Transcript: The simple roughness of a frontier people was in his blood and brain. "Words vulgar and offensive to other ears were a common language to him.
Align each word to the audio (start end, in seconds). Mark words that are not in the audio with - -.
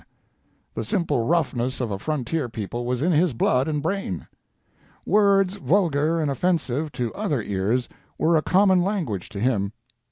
The 0.73 0.83
simple 0.83 1.21
roughness 1.27 1.79
of 1.79 1.91
a 1.91 1.99
frontier 1.99 2.49
people 2.49 2.87
was 2.87 3.03
in 3.03 3.11
his 3.11 3.35
blood 3.35 3.67
and 3.67 3.83
brain. 3.83 4.27
"Words 5.05 5.57
vulgar 5.57 6.19
and 6.19 6.31
offensive 6.31 6.91
to 6.93 7.13
other 7.13 7.43
ears 7.43 7.87
were 8.17 8.35
a 8.35 8.41
common 8.41 8.81
language 8.81 9.29
to 9.29 9.39
him. 9.39 9.73